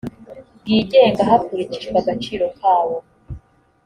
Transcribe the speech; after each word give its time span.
bwigenga 0.61 1.21
hakurikijwe 1.29 1.95
agaciro 2.01 2.45
kawo 2.57 2.97